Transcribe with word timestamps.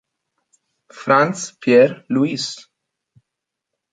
Frantz 0.89 1.59
Pierre-Louis 1.61 2.57